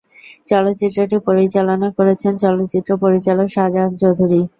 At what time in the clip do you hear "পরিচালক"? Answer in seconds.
3.03-3.47